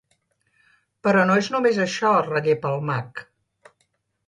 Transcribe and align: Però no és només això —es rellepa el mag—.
Però 1.07 1.25
no 1.31 1.35
és 1.43 1.51
només 1.57 1.79
això 1.85 2.15
—es 2.15 2.27
rellepa 2.33 2.71
el 2.79 2.85
mag—. 2.91 3.25